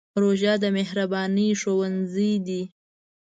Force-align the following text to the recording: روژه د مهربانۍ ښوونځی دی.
روژه 0.21 0.53
د 0.63 0.65
مهربانۍ 0.77 1.49
ښوونځی 1.61 2.31
دی. 2.47 2.61